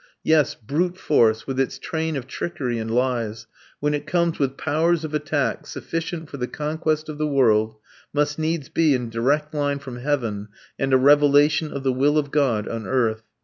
[0.23, 3.45] Yes, brute force with its train of trickery and lies,
[3.79, 7.75] when it comes with powers of attack sufficient for the conquest of the world,
[8.11, 10.47] must needs be in direct line from heaven
[10.79, 13.21] and a revelation of the will of God on earth.